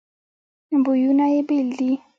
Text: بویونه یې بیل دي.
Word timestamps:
بویونه 0.83 1.25
یې 1.33 1.41
بیل 1.47 1.69
دي. 1.79 1.91